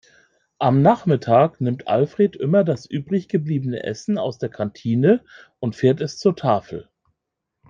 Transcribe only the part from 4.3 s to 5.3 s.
der Kantine